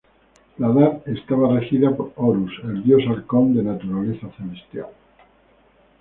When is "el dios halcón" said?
2.63-3.53